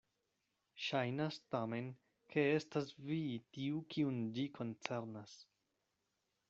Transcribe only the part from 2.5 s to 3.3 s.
estas vi